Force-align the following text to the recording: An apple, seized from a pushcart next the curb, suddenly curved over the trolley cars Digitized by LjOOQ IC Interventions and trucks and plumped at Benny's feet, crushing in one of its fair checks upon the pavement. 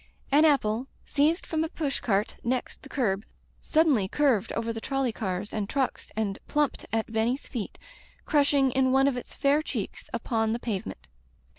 An 0.31 0.45
apple, 0.45 0.87
seized 1.05 1.45
from 1.45 1.63
a 1.63 1.69
pushcart 1.69 2.35
next 2.43 2.81
the 2.81 2.89
curb, 2.89 3.23
suddenly 3.61 4.07
curved 4.07 4.51
over 4.53 4.73
the 4.73 4.81
trolley 4.81 5.11
cars 5.11 5.51
Digitized 5.51 5.51
by 5.51 5.51
LjOOQ 5.51 5.53
IC 5.53 5.53
Interventions 5.53 5.53
and 5.61 5.69
trucks 5.69 6.11
and 6.15 6.39
plumped 6.47 6.85
at 6.91 7.13
Benny's 7.13 7.47
feet, 7.47 7.77
crushing 8.25 8.71
in 8.71 8.91
one 8.91 9.07
of 9.07 9.15
its 9.15 9.35
fair 9.35 9.61
checks 9.61 10.09
upon 10.11 10.53
the 10.53 10.59
pavement. 10.59 11.07